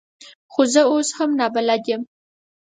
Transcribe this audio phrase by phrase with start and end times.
[0.51, 2.01] خو زه اوس هم نابلده یم.